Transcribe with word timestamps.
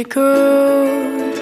echoes. 0.00 1.38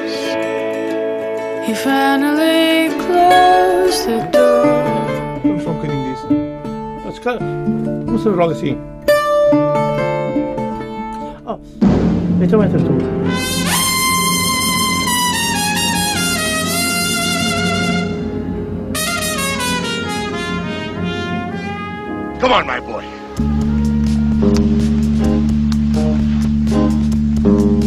He 1.64 1.74
finally 1.74 2.88
closed 3.04 4.07
the 4.07 4.19
door. 4.33 4.67
I'm 5.45 5.61
fucking 5.61 5.96
this. 6.07 6.23
That's 7.05 7.21
kind 7.21 7.39
of. 7.41 8.11
What's 8.11 8.25
the 8.25 8.33
wrong 8.33 8.55
scene? 8.55 8.79
Oh, 11.47 11.61
it's 12.43 12.53
a 12.53 12.59
winter 12.59 12.81
storm. 12.81 12.99
Come 22.40 22.52
on, 22.52 22.66
my 22.66 22.80
boy. 22.80 23.04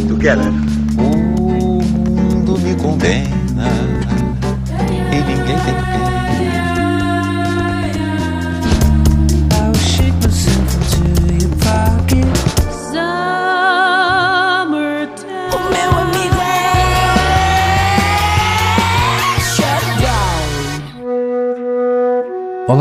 Together. 0.08 0.61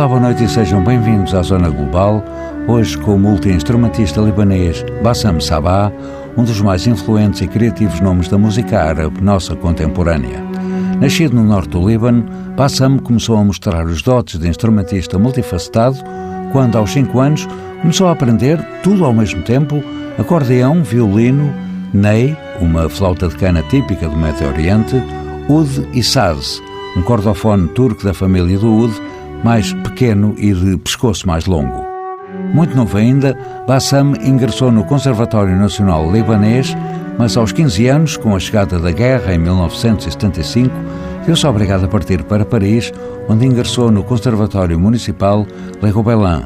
Olá, 0.01 0.09
boa 0.09 0.21
noite 0.21 0.45
e 0.45 0.49
sejam 0.49 0.83
bem-vindos 0.83 1.35
à 1.35 1.43
Zona 1.43 1.69
Global. 1.69 2.25
Hoje 2.67 2.97
com 2.97 3.17
o 3.17 3.19
multi-instrumentista 3.19 4.19
libanês 4.23 4.83
Bassam 5.03 5.39
Sabah, 5.39 5.93
um 6.39 6.43
dos 6.43 6.59
mais 6.63 6.87
influentes 6.87 7.43
e 7.43 7.47
criativos 7.47 8.01
nomes 8.01 8.27
da 8.27 8.39
música 8.39 8.83
árabe 8.83 9.21
nossa 9.21 9.55
contemporânea. 9.55 10.43
Nascido 10.99 11.37
no 11.37 11.45
norte 11.45 11.69
do 11.69 11.87
Líbano, 11.87 12.25
Bassam 12.57 12.99
começou 12.99 13.37
a 13.37 13.45
mostrar 13.45 13.85
os 13.85 14.01
dotes 14.01 14.41
de 14.41 14.49
instrumentista 14.49 15.19
multifacetado 15.19 15.99
quando, 16.51 16.79
aos 16.79 16.91
5 16.93 17.21
anos, 17.21 17.47
começou 17.83 18.09
a 18.09 18.13
aprender, 18.13 18.59
tudo 18.83 19.05
ao 19.05 19.13
mesmo 19.13 19.43
tempo, 19.43 19.85
acordeão, 20.19 20.83
violino, 20.83 21.53
ney, 21.93 22.35
uma 22.59 22.89
flauta 22.89 23.29
de 23.29 23.37
cana 23.37 23.63
típica 23.65 24.09
do 24.09 24.17
Médio 24.17 24.49
Oriente, 24.49 24.97
ud 25.47 25.87
e 25.93 26.03
saz, 26.03 26.59
um 26.97 27.03
cordofone 27.03 27.69
turco 27.69 28.03
da 28.03 28.15
família 28.15 28.59
do 28.59 28.75
ud, 28.75 29.11
mais 29.45 29.73
pequeno 29.73 30.35
e 30.37 30.53
de 30.53 30.77
pescoço 30.79 31.27
mais 31.27 31.47
longo. 31.47 31.85
Muito 32.53 32.77
novo 32.77 32.97
ainda, 32.97 33.37
Bassam 33.67 34.15
ingressou 34.23 34.73
no 34.73 34.85
Conservatório 34.85 35.57
Nacional 35.57 36.11
Libanês, 36.11 36.77
mas 37.19 37.37
aos 37.37 37.53
15 37.53 37.87
anos, 37.87 38.17
com 38.17 38.35
a 38.35 38.41
chegada 38.41 38.79
da 38.79 38.91
guerra 38.91 39.35
em 39.35 39.39
1975, 39.39 40.75
viu-se 41.25 41.47
obrigado 41.47 41.85
a 41.85 41.89
partir 41.89 42.23
para 42.25 42.45
Paris, 42.45 42.93
onde 43.29 43.47
ingressou 43.47 43.91
no 43.91 44.03
Conservatório 44.03 44.79
Municipal 44.79 45.47
Le 45.83 45.93
Gobelin. 45.93 46.45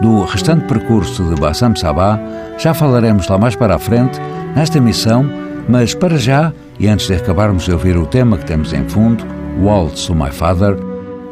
Do 0.00 0.24
restante 0.24 0.66
percurso 0.66 1.22
de 1.24 1.40
Bassam 1.40 1.76
Sabah, 1.76 2.18
já 2.58 2.72
falaremos 2.72 3.28
lá 3.28 3.38
mais 3.38 3.56
para 3.56 3.76
a 3.76 3.78
frente, 3.78 4.20
nesta 4.54 4.78
emissão, 4.78 5.28
mas 5.68 5.94
para 5.94 6.16
já, 6.16 6.52
e 6.78 6.88
antes 6.88 7.06
de 7.06 7.14
acabarmos 7.14 7.64
de 7.64 7.72
ouvir 7.72 7.96
o 7.96 8.06
tema 8.06 8.38
que 8.38 8.46
temos 8.46 8.72
em 8.72 8.88
fundo, 8.88 9.24
Waltz 9.60 10.06
to 10.06 10.14
My 10.14 10.30
Father, 10.30 10.76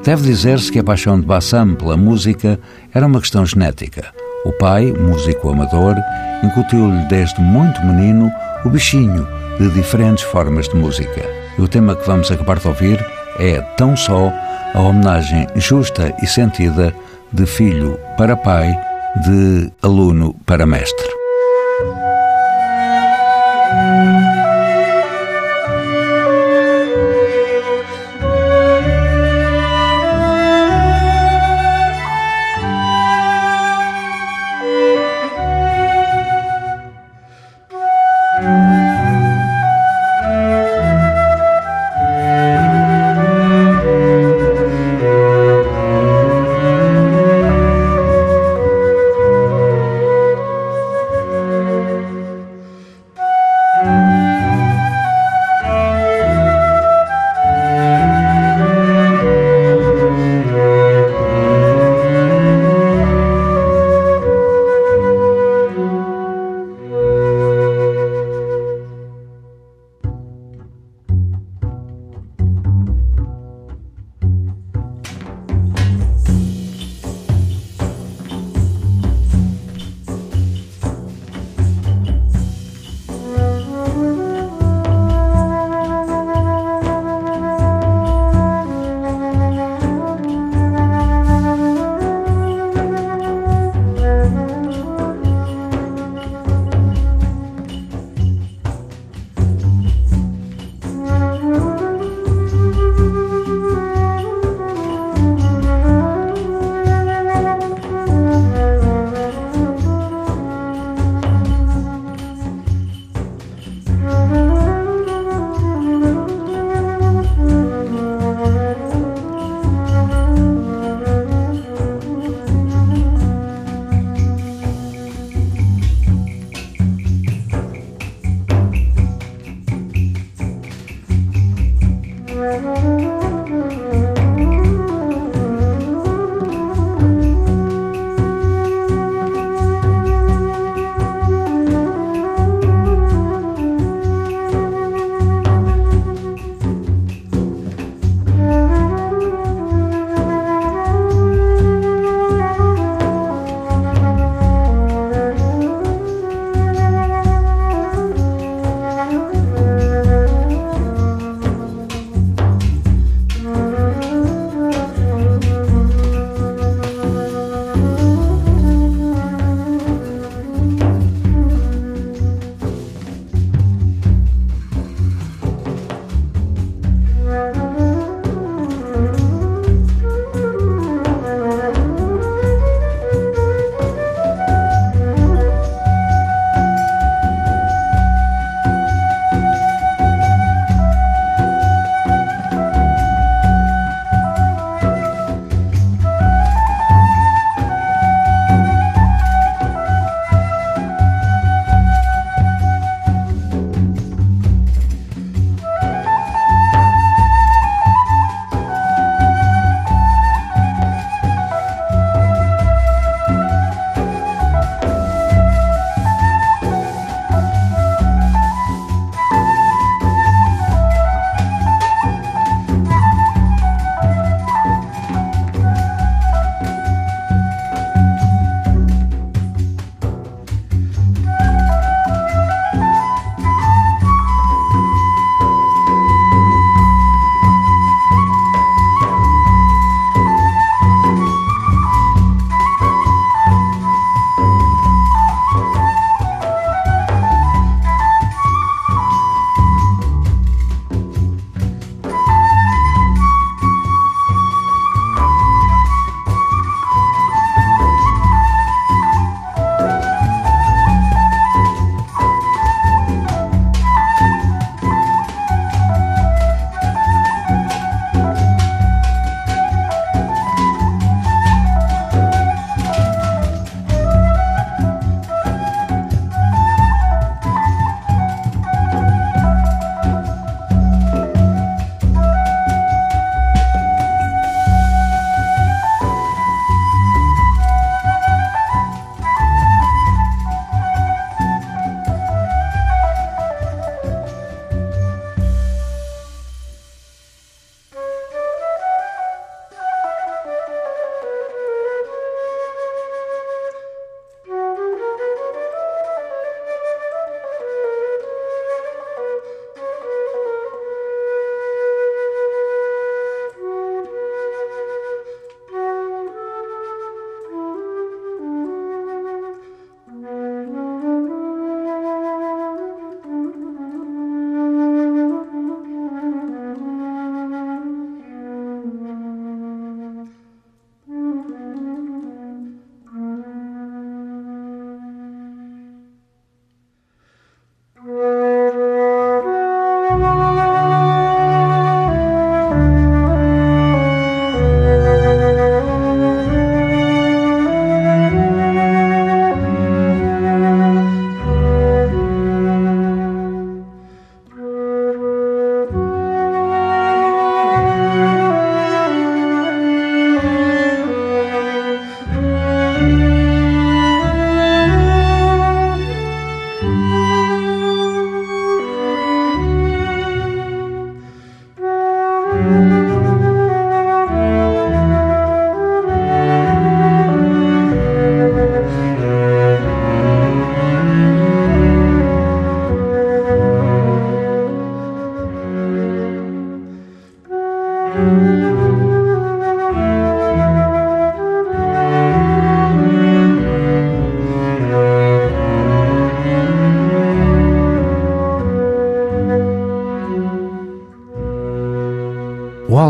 Deve 0.05 0.23
dizer-se 0.25 0.73
que 0.73 0.81
a 0.81 0.85
paixão 0.85 1.21
de 1.21 1.25
Bassam 1.25 1.77
pela 1.77 1.97
música 1.97 2.59
era 2.93 3.07
uma 3.07 3.21
questão 3.21 3.47
genética. 3.47 4.13
O 4.45 4.53
pai, 4.53 4.93
músico 4.93 5.49
amador, 5.49 5.95
incutiu-lhe 6.43 7.05
desde 7.09 7.41
muito 7.41 7.81
menino 7.87 8.29
o 8.65 8.69
bichinho 8.69 9.27
de 9.61 9.71
diferentes 9.71 10.25
formas 10.25 10.69
de 10.69 10.75
música. 10.75 11.23
E 11.57 11.63
o 11.63 11.69
tema 11.69 11.95
que 11.95 12.05
vamos 12.05 12.33
acabar 12.33 12.59
de 12.59 12.67
ouvir 12.67 12.99
é 13.39 13.61
Tão 13.77 13.97
Só, 13.97 14.33
a 14.75 14.81
homenagem 14.81 15.47
justa 15.55 16.13
e 16.21 16.27
sentida 16.27 16.93
de 17.33 17.47
filho 17.47 17.97
para 18.19 18.37
pai, 18.37 18.77
de 19.25 19.71
aluno 19.83 20.35
para 20.45 20.67
mestre. 20.67 21.22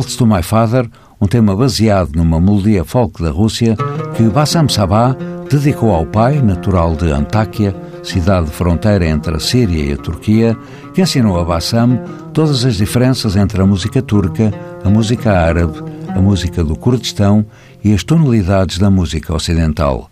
Waltz 0.02 0.16
to 0.16 0.26
My 0.26 0.42
Father, 0.42 0.90
um 1.20 1.28
tema 1.28 1.54
baseado 1.54 2.16
numa 2.16 2.40
melodia 2.40 2.84
folk 2.84 3.22
da 3.22 3.30
Rússia 3.30 3.76
que 4.16 4.24
Bassam 4.24 4.68
Sabah 4.68 5.16
dedicou 5.48 5.94
ao 5.94 6.04
pai, 6.04 6.42
natural 6.42 6.96
de 6.96 7.08
Antáquia, 7.12 7.72
cidade 8.02 8.46
de 8.46 8.52
fronteira 8.52 9.06
entre 9.06 9.36
a 9.36 9.38
Síria 9.38 9.84
e 9.84 9.92
a 9.92 9.96
Turquia, 9.96 10.58
que 10.92 11.02
ensinou 11.02 11.38
a 11.38 11.44
Bassam 11.44 12.02
todas 12.32 12.64
as 12.64 12.74
diferenças 12.74 13.36
entre 13.36 13.62
a 13.62 13.66
música 13.66 14.02
turca, 14.02 14.52
a 14.84 14.90
música 14.90 15.30
árabe, 15.30 15.78
a 16.08 16.20
música 16.20 16.64
do 16.64 16.74
Kurdistão 16.74 17.46
e 17.84 17.94
as 17.94 18.02
tonalidades 18.02 18.78
da 18.78 18.90
música 18.90 19.32
ocidental. 19.32 20.10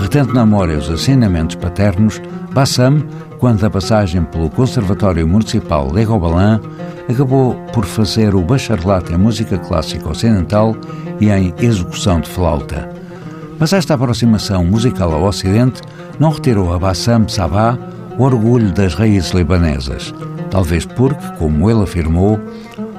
Retendo 0.00 0.32
na 0.32 0.46
memória 0.46 0.78
os 0.78 0.88
assinamentos 0.88 1.56
paternos, 1.56 2.22
Bassam, 2.54 3.04
quando 3.38 3.60
da 3.60 3.68
passagem 3.68 4.24
pelo 4.24 4.48
Conservatório 4.48 5.28
Municipal 5.28 5.92
de 5.92 6.04
Robalã, 6.04 6.58
acabou 7.08 7.54
por 7.72 7.84
fazer 7.84 8.34
o 8.34 8.42
bacharelato 8.42 9.12
em 9.12 9.16
música 9.16 9.58
clássica 9.58 10.08
ocidental 10.08 10.76
e 11.20 11.28
em 11.28 11.54
execução 11.58 12.20
de 12.20 12.28
flauta. 12.28 12.88
Mas 13.58 13.72
esta 13.72 13.94
aproximação 13.94 14.64
musical 14.64 15.12
ao 15.12 15.24
Ocidente 15.24 15.82
não 16.18 16.30
retirou 16.30 16.72
a 16.72 16.78
Bassam 16.78 17.28
Sabah 17.28 17.78
o 18.18 18.22
orgulho 18.22 18.72
das 18.72 18.94
raízes 18.94 19.30
libanesas, 19.32 20.12
talvez 20.50 20.84
porque, 20.84 21.26
como 21.38 21.70
ele 21.70 21.82
afirmou, 21.82 22.40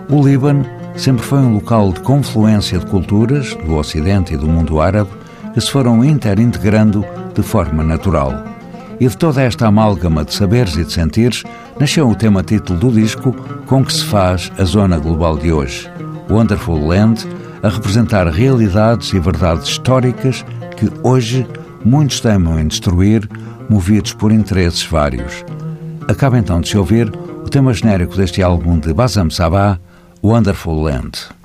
o 0.10 0.26
Líbano 0.26 0.66
sempre 0.96 1.24
foi 1.24 1.40
um 1.40 1.56
local 1.56 1.92
de 1.92 2.00
confluência 2.02 2.80
de 2.80 2.86
culturas 2.86 3.56
do 3.66 3.76
Ocidente 3.76 4.34
e 4.34 4.38
do 4.38 4.48
mundo 4.48 4.80
árabe 4.80 5.10
que 5.54 5.62
se 5.62 5.72
foram 5.72 6.04
interintegrando 6.04 7.06
de 7.34 7.42
forma 7.42 7.84
natural. 7.84 8.57
E 9.00 9.08
de 9.08 9.18
toda 9.18 9.42
esta 9.42 9.68
amálgama 9.68 10.26
de 10.26 10.34
saberes 10.34 10.76
e 10.76 10.84
de 10.84 10.92
sentires 10.92 11.44
nasceu 11.80 12.10
o 12.10 12.16
tema 12.16 12.42
título 12.42 12.80
do 12.80 12.92
disco 12.92 13.32
com 13.68 13.86
que 13.86 13.94
se 13.94 14.04
faz 14.06 14.52
a 14.58 14.64
zona 14.64 14.98
global 14.98 15.38
de 15.38 15.52
hoje, 15.52 15.90
Wonderful 16.30 16.88
Land, 16.88 17.28
a 17.62 17.70
representar 17.70 18.28
realidades 18.28 19.14
e 19.14 19.20
verdades 19.20 19.68
históricas 19.68 20.44
que 20.76 20.92
hoje 21.04 21.48
muitos 21.86 22.20
temem 22.20 22.62
em 22.62 22.68
destruir, 22.68 23.30
movidos 23.70 24.14
por 24.14 24.32
interesses 24.32 24.84
vários. 24.86 25.46
Acaba 26.08 26.40
então 26.40 26.62
de 26.62 26.70
se 26.70 26.78
ouvir 26.78 27.12
o 27.44 27.50
tema 27.50 27.74
genérico 27.74 28.16
deste 28.16 28.42
álbum 28.42 28.80
de 28.80 28.94
Bazam 28.94 29.30
Sabah, 29.30 29.80
Wonderful 30.24 30.82
Land. 30.82 31.37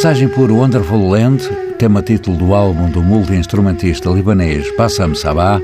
Passagem 0.00 0.28
por 0.28 0.50
Wonderful 0.50 1.10
Land, 1.10 1.46
tema 1.76 2.00
título 2.00 2.34
do 2.34 2.54
álbum 2.54 2.88
do 2.88 3.02
multi-instrumentista 3.02 4.08
libanês 4.08 4.66
Bassam 4.74 5.14
Sabah 5.14 5.60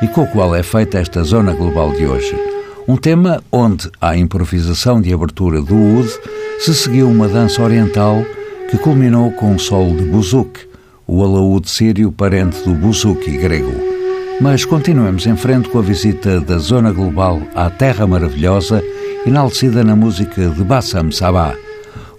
e 0.00 0.06
com 0.06 0.22
o 0.22 0.26
qual 0.28 0.54
é 0.54 0.62
feita 0.62 0.98
esta 0.98 1.24
zona 1.24 1.52
global 1.52 1.92
de 1.94 2.06
hoje. 2.06 2.32
Um 2.86 2.96
tema 2.96 3.42
onde, 3.50 3.90
à 4.00 4.16
improvisação 4.16 5.00
de 5.00 5.12
abertura 5.12 5.60
do 5.60 5.74
Oud, 5.74 6.08
se 6.60 6.72
seguiu 6.72 7.10
uma 7.10 7.26
dança 7.26 7.60
oriental 7.64 8.24
que 8.70 8.78
culminou 8.78 9.32
com 9.32 9.54
um 9.54 9.58
solo 9.58 9.96
de 9.96 10.04
buzuki, 10.04 10.68
o 11.04 11.24
alaúde 11.24 11.68
sírio 11.68 12.12
parente 12.12 12.62
do 12.62 12.74
buzuki 12.74 13.38
grego. 13.38 13.74
Mas 14.40 14.64
continuemos 14.64 15.26
em 15.26 15.36
frente 15.36 15.68
com 15.68 15.80
a 15.80 15.82
visita 15.82 16.40
da 16.40 16.58
zona 16.58 16.92
global 16.92 17.42
à 17.56 17.68
Terra 17.68 18.06
Maravilhosa, 18.06 18.84
enaltecida 19.26 19.82
na 19.82 19.96
música 19.96 20.48
de 20.48 20.62
Bassam 20.62 21.10
Sabah. 21.10 21.56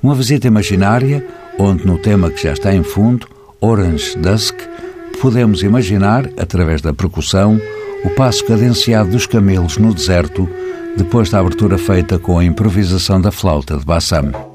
Uma 0.04 0.16
visita 0.16 0.48
imaginária, 0.48 1.26
onde 1.58 1.86
no 1.86 1.98
tema 1.98 2.30
que 2.30 2.44
já 2.44 2.54
está 2.54 2.74
em 2.74 2.84
fundo, 2.84 3.28
Orange 3.60 4.18
Dusk, 4.18 4.56
podemos 5.22 5.62
imaginar, 5.64 6.30
através 6.38 6.82
da 6.82 6.94
percussão, 6.94 7.60
o 8.04 8.10
passo 8.10 8.44
cadenciado 8.46 9.12
dos 9.12 9.28
camelos 9.28 9.78
no 9.78 9.94
deserto, 9.94 10.50
depois 10.98 11.30
da 11.30 11.40
abertura 11.40 11.78
feita 11.78 12.18
com 12.18 12.40
a 12.40 12.44
improvisação 12.44 13.22
da 13.22 13.32
flauta 13.32 13.78
de 13.78 13.86
Bassam. 13.86 14.51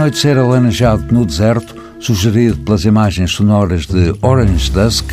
Anoitecer 0.00 0.38
alaranjado 0.38 1.12
no 1.12 1.26
deserto, 1.26 1.74
sugerido 2.00 2.56
pelas 2.60 2.86
imagens 2.86 3.32
sonoras 3.32 3.84
de 3.84 4.14
Orange 4.22 4.70
Dusk, 4.70 5.12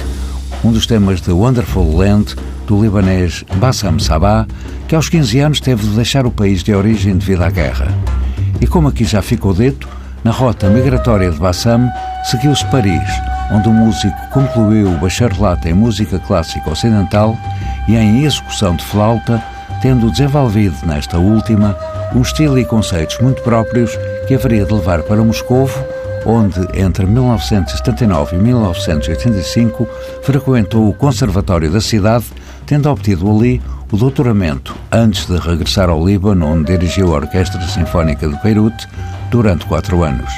um 0.63 0.71
dos 0.71 0.87
temas 0.87 1.19
de 1.19 1.29
Wonderful 1.29 1.97
Land 1.97 2.35
do 2.65 2.81
libanês 2.81 3.43
Bassam 3.57 3.99
Sabah, 3.99 4.47
que 4.87 4.95
aos 4.95 5.09
15 5.09 5.39
anos 5.39 5.59
teve 5.59 5.85
de 5.85 5.93
deixar 5.93 6.25
o 6.25 6.31
país 6.31 6.63
de 6.63 6.73
origem 6.73 7.17
devido 7.17 7.43
à 7.43 7.49
guerra. 7.49 7.93
E 8.61 8.65
como 8.65 8.87
aqui 8.87 9.03
já 9.03 9.21
ficou 9.21 9.53
dito, 9.53 9.89
na 10.23 10.31
rota 10.31 10.69
migratória 10.69 11.29
de 11.31 11.37
Bassam 11.37 11.89
seguiu-se 12.31 12.65
Paris, 12.67 13.09
onde 13.51 13.67
o 13.67 13.73
músico 13.73 14.15
concluiu 14.31 14.87
o 14.89 14.97
bacharelato 14.99 15.67
em 15.67 15.73
música 15.73 16.17
clássica 16.17 16.69
ocidental 16.71 17.37
e 17.89 17.97
em 17.97 18.23
execução 18.23 18.73
de 18.73 18.85
flauta, 18.85 19.43
tendo 19.81 20.09
desenvolvido 20.09 20.77
nesta 20.85 21.17
última 21.17 21.77
um 22.15 22.21
estilo 22.21 22.57
e 22.57 22.63
conceitos 22.63 23.19
muito 23.19 23.41
próprios 23.41 23.91
que 24.27 24.35
haveria 24.35 24.65
de 24.65 24.73
levar 24.73 25.03
para 25.03 25.23
Moscovo, 25.23 25.73
onde 26.25 26.59
entre 26.77 27.05
1979 27.05 28.35
e 28.35 28.39
1985 28.39 29.87
frequentou 30.21 30.89
o 30.89 30.93
Conservatório 30.93 31.71
da 31.71 31.79
cidade, 31.79 32.25
tendo 32.65 32.89
obtido 32.89 33.31
ali 33.31 33.61
o 33.89 33.95
doutoramento 33.95 34.75
antes 34.91 35.25
de 35.27 35.37
regressar 35.37 35.89
ao 35.89 36.05
Líbano, 36.05 36.45
onde 36.45 36.77
dirigiu 36.77 37.13
a 37.13 37.19
Orquestra 37.19 37.61
Sinfónica 37.67 38.27
de 38.27 38.37
Beirute 38.43 38.85
durante 39.31 39.65
quatro 39.65 40.03
anos. 40.03 40.31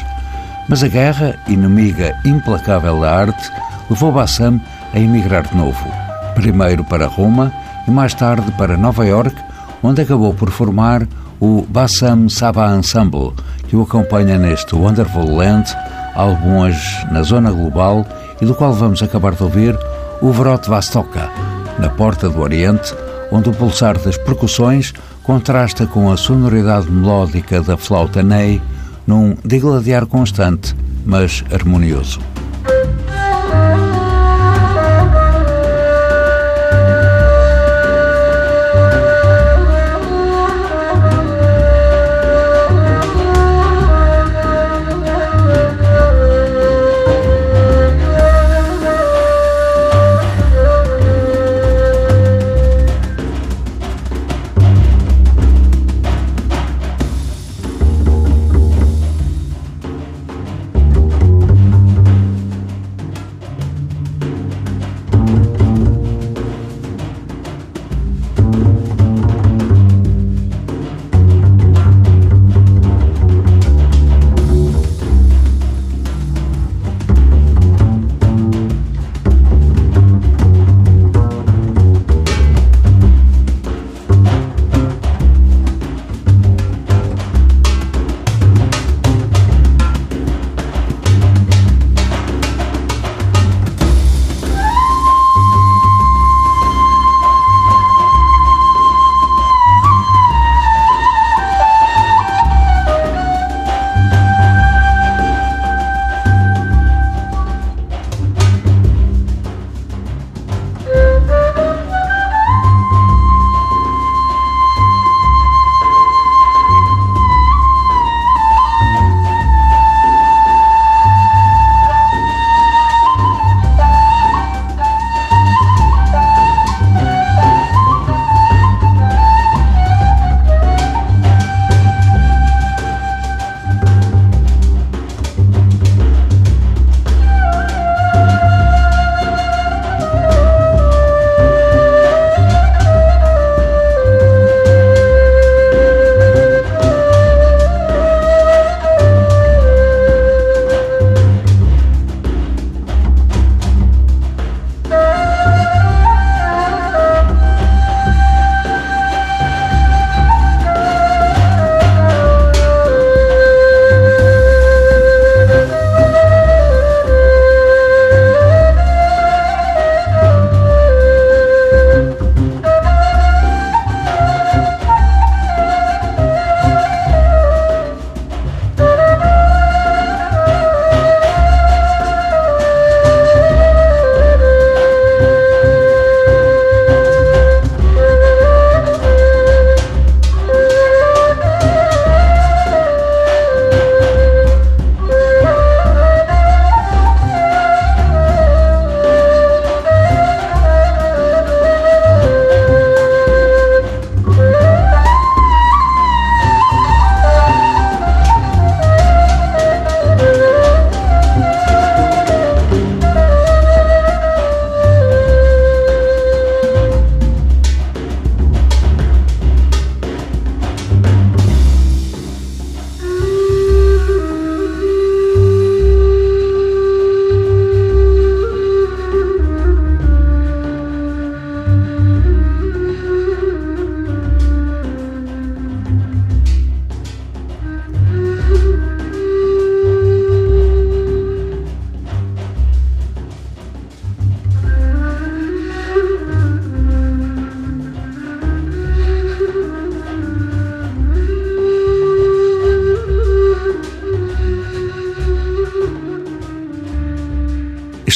Mas 0.67 0.83
a 0.83 0.87
guerra, 0.87 1.35
inimiga 1.47 2.15
implacável 2.23 3.01
da 3.01 3.11
arte, 3.11 3.51
levou 3.89 4.11
Bassam 4.11 4.61
a 4.93 4.99
emigrar 4.99 5.47
de 5.47 5.57
novo. 5.57 5.91
Primeiro 6.35 6.83
para 6.83 7.07
Roma 7.07 7.51
e 7.87 7.91
mais 7.91 8.13
tarde 8.13 8.51
para 8.51 8.77
Nova 8.77 9.03
York, 9.03 9.35
onde 9.81 10.03
acabou 10.03 10.31
por 10.31 10.51
formar 10.51 11.07
o 11.39 11.65
Bassam 11.67 12.29
Saba 12.29 12.75
Ensemble, 12.75 13.33
que 13.69 13.75
o 13.75 13.83
acompanha 13.83 14.37
neste 14.37 14.75
Wonderful 14.75 15.35
Land, 15.35 15.71
álbum 16.15 16.61
hoje 16.61 17.05
na 17.11 17.21
zona 17.21 17.51
global 17.51 18.05
e 18.41 18.45
do 18.45 18.55
qual 18.55 18.73
vamos 18.73 19.03
acabar 19.03 19.35
de 19.35 19.43
ouvir 19.43 19.77
o 20.21 20.31
Vrot 20.31 20.67
Vastoka, 20.67 21.29
na 21.77 21.87
Porta 21.87 22.27
do 22.27 22.41
Oriente, 22.41 22.95
onde 23.31 23.49
o 23.49 23.53
pulsar 23.53 23.97
das 23.99 24.17
percussões 24.17 24.91
contrasta 25.21 25.85
com 25.85 26.11
a 26.11 26.17
sonoridade 26.17 26.89
melódica 26.89 27.61
da 27.61 27.77
flauta 27.77 28.23
Ney 28.23 28.59
num 29.05 29.35
digladiar 29.45 30.07
constante, 30.07 30.75
mas 31.05 31.43
harmonioso. 31.53 32.19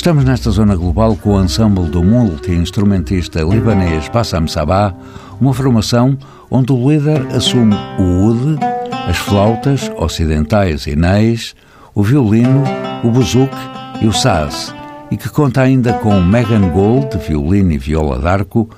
Estamos 0.04 0.26
nesta 0.26 0.52
zona 0.52 0.76
global 0.76 1.16
com 1.16 1.30
o 1.30 1.42
ensemble 1.42 1.86
do 1.86 2.04
multi-instrumentista 2.04 3.40
libanês 3.40 4.10
Bassam 4.10 4.46
Sabah, 4.50 4.94
uma 5.40 5.54
formação 5.54 6.18
onde 6.52 6.74
o 6.74 6.92
líder 6.92 7.26
assume 7.34 7.74
o 7.98 8.26
oud, 8.26 8.60
as 9.08 9.16
flautas 9.16 9.90
ocidentais 9.96 10.88
e 10.88 10.96
neis, 10.98 11.56
o 11.96 12.04
violino, 12.04 12.66
o 13.02 13.10
buzuque 13.12 13.56
e 14.02 14.06
o 14.06 14.12
saz, 14.12 14.76
e 15.10 15.16
que 15.16 15.30
conta 15.30 15.62
ainda 15.62 15.94
com 15.94 16.20
Megan 16.20 16.68
Gold, 16.72 17.18
violino 17.26 17.72
e 17.72 17.78
viola 17.78 18.20
d'arco, 18.20 18.70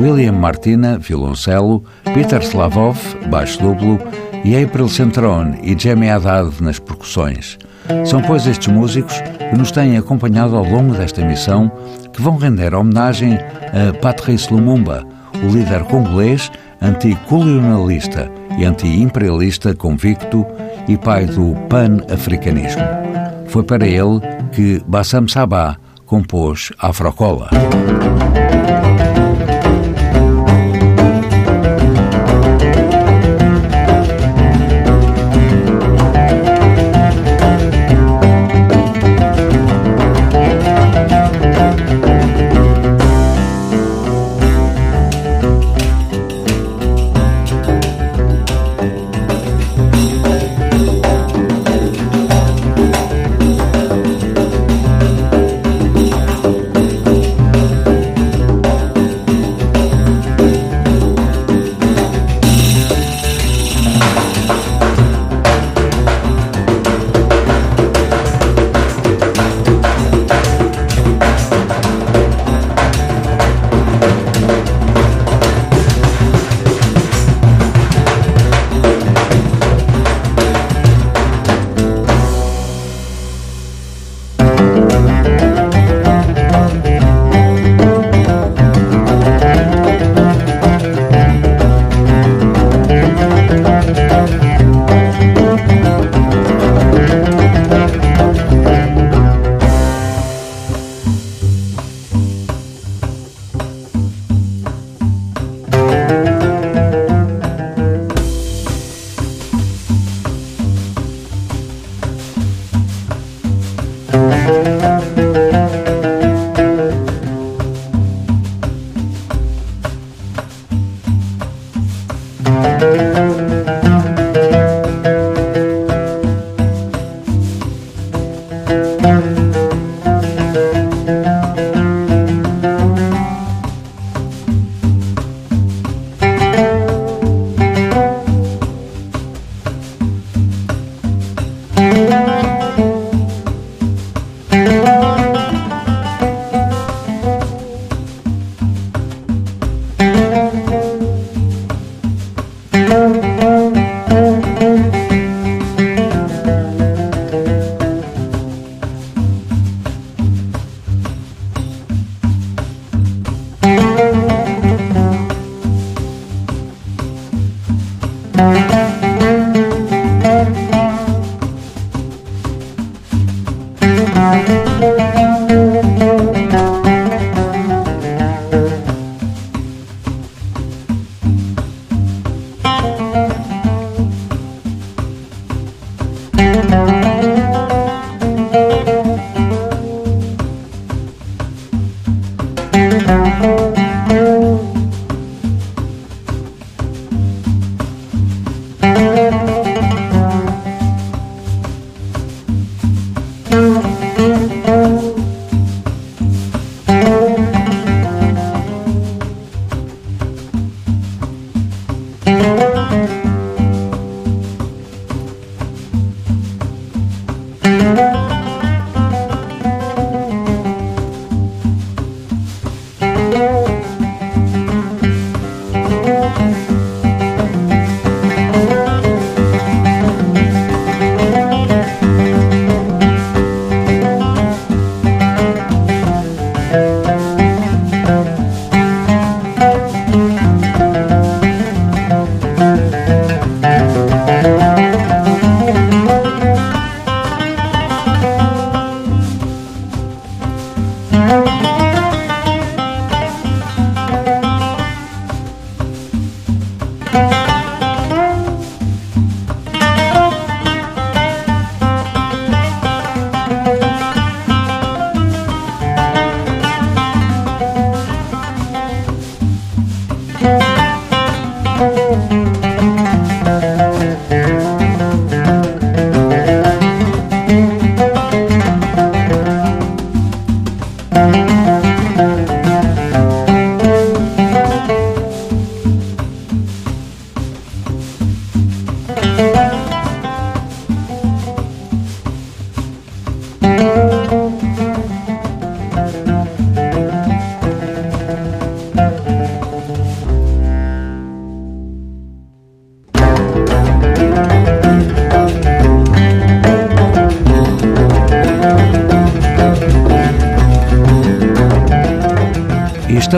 William 0.00 0.32
Martina, 0.32 0.98
violoncelo, 0.98 1.84
Peter 2.12 2.42
Slavov, 2.42 2.98
baixo 3.28 3.62
duplo, 3.62 4.00
e 4.44 4.60
April 4.60 4.88
Centron 4.88 5.54
e 5.62 5.78
Jamie 5.78 6.10
Haddad 6.10 6.60
nas 6.60 6.80
percussões. 6.80 7.56
São, 8.04 8.22
pois, 8.22 8.46
estes 8.46 8.68
músicos 8.68 9.20
que 9.20 9.56
nos 9.56 9.70
têm 9.70 9.96
acompanhado 9.96 10.56
ao 10.56 10.64
longo 10.64 10.94
desta 10.94 11.24
missão 11.24 11.70
que 12.12 12.22
vão 12.22 12.36
render 12.36 12.74
homenagem 12.74 13.34
a 13.34 13.92
Patrice 14.00 14.52
Lumumba, 14.52 15.04
o 15.42 15.48
líder 15.48 15.84
congolês 15.84 16.50
anticolonialista 16.80 18.30
e 18.58 18.64
anti-imperialista 18.64 19.74
convicto 19.74 20.44
e 20.88 20.96
pai 20.96 21.26
do 21.26 21.54
pan-africanismo. 21.68 22.82
Foi 23.46 23.62
para 23.62 23.86
ele 23.86 24.20
que 24.52 24.82
Bassam 24.86 25.28
Sabah 25.28 25.76
compôs 26.06 26.72
Afrocola. 26.78 27.48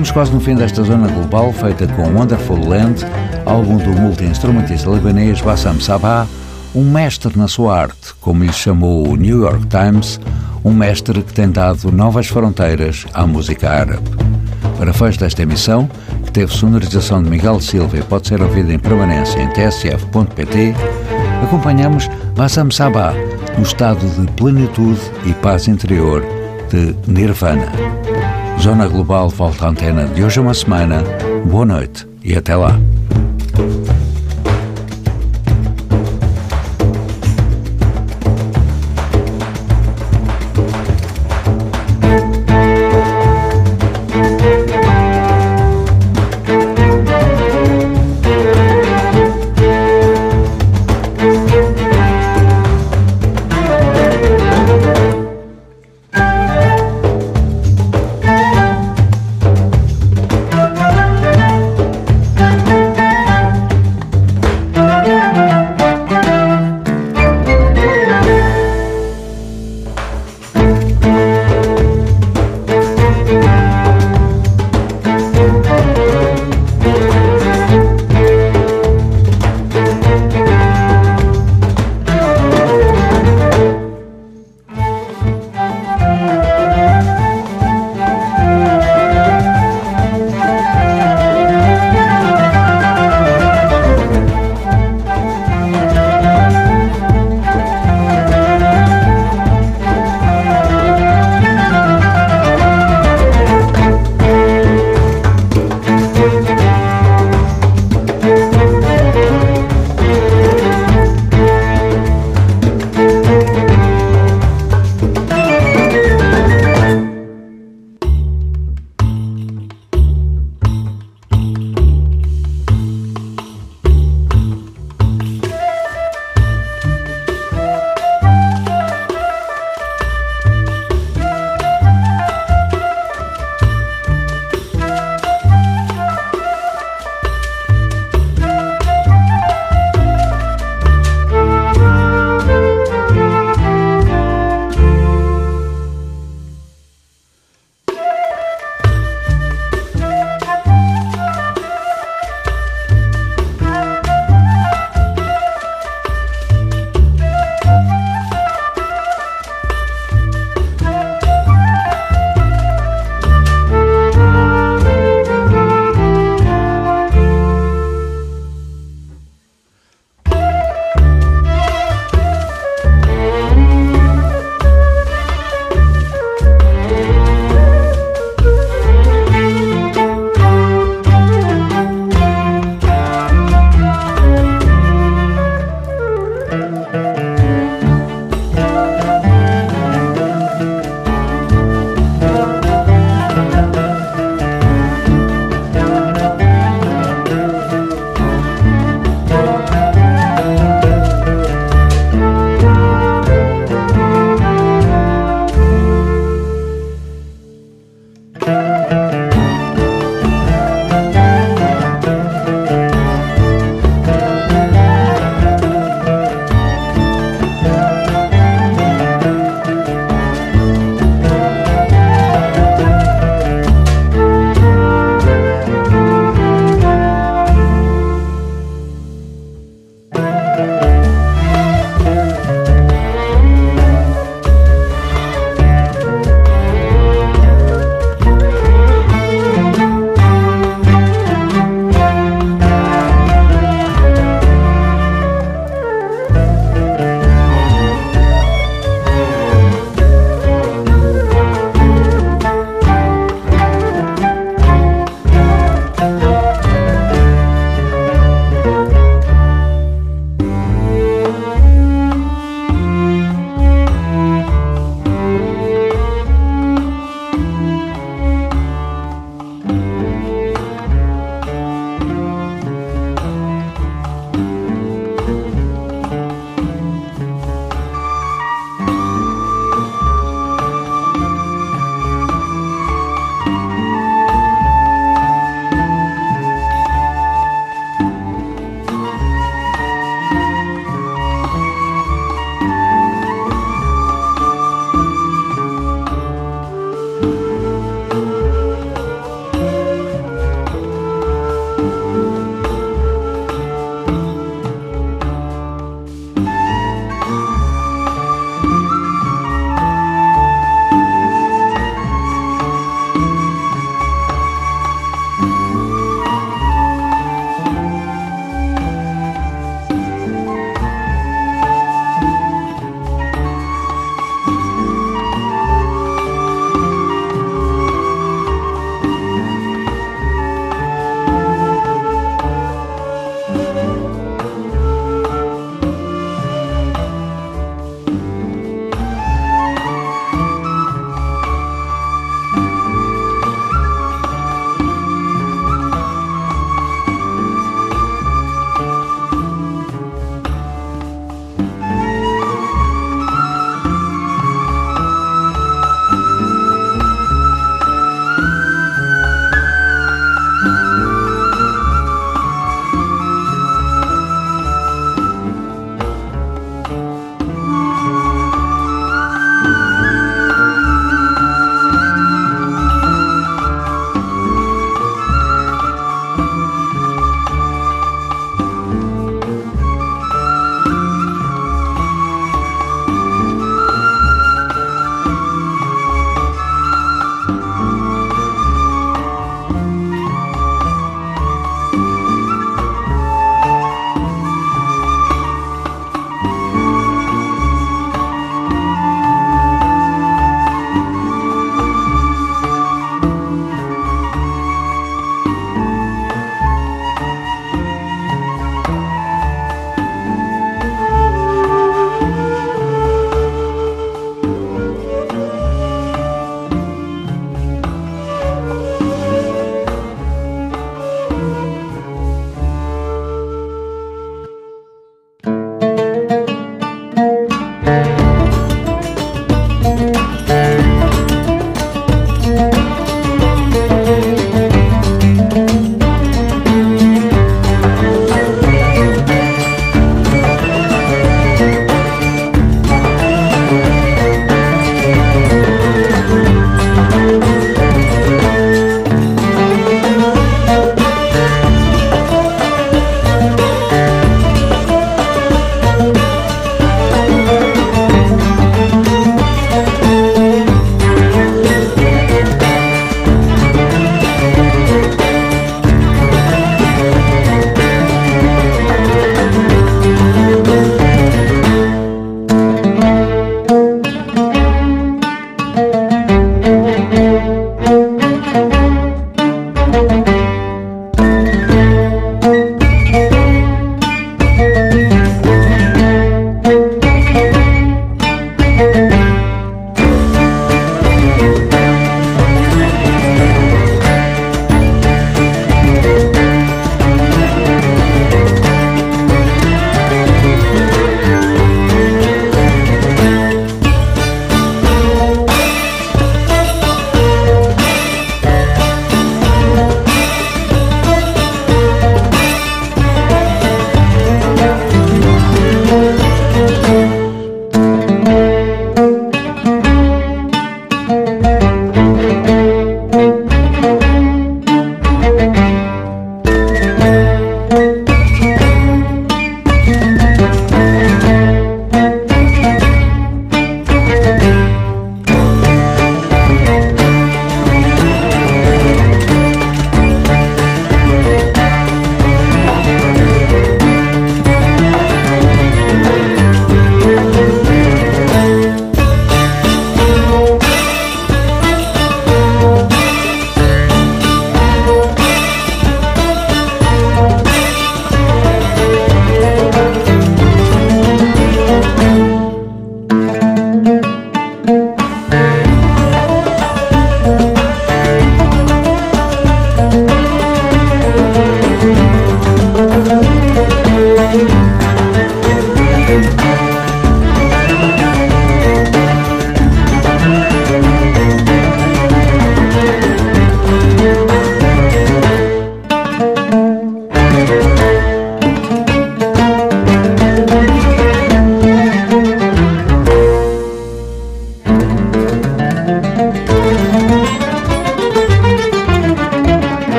Estamos 0.00 0.12
quase 0.12 0.32
no 0.32 0.40
fim 0.40 0.54
desta 0.54 0.82
zona 0.82 1.08
global, 1.08 1.52
feita 1.52 1.86
com 1.88 2.04
Wonderful 2.04 2.66
Land, 2.66 3.04
álbum 3.44 3.76
do 3.76 3.90
multi-instrumentista 3.90 4.88
libanês 4.88 5.42
Bassam 5.42 5.78
Sabah, 5.78 6.26
um 6.74 6.90
mestre 6.90 7.38
na 7.38 7.46
sua 7.46 7.82
arte, 7.82 8.14
como 8.18 8.42
lhe 8.42 8.50
chamou 8.50 9.06
o 9.06 9.14
New 9.14 9.42
York 9.42 9.66
Times, 9.66 10.18
um 10.64 10.72
mestre 10.72 11.22
que 11.22 11.34
tem 11.34 11.50
dado 11.50 11.92
novas 11.92 12.28
fronteiras 12.28 13.04
à 13.12 13.26
música 13.26 13.68
árabe. 13.68 14.08
Para 14.78 14.94
fecho 14.94 15.20
desta 15.20 15.42
emissão, 15.42 15.86
que 16.24 16.32
teve 16.32 16.50
sonorização 16.50 17.22
de 17.22 17.28
Miguel 17.28 17.60
Silva 17.60 17.98
e 17.98 18.02
pode 18.02 18.26
ser 18.26 18.40
ouvida 18.40 18.72
em 18.72 18.78
permanência 18.78 19.38
em 19.38 19.50
tsf.pt, 19.50 20.74
acompanhamos 21.44 22.08
Bassam 22.34 22.70
Sabah 22.70 23.12
no 23.58 23.64
estado 23.64 24.08
de 24.18 24.32
plenitude 24.32 25.00
e 25.26 25.34
paz 25.34 25.68
interior 25.68 26.24
de 26.70 26.96
Nirvana. 27.06 27.99
Zona 28.60 28.86
Global 28.86 29.30
volta 29.30 29.64
à 29.64 29.68
antena 29.70 30.04
de 30.06 30.22
hoje 30.22 30.38
a 30.38 30.42
uma 30.42 30.52
semana. 30.52 31.02
Boa 31.46 31.64
noite 31.64 32.06
e 32.22 32.36
até 32.36 32.54
lá. 32.54 32.78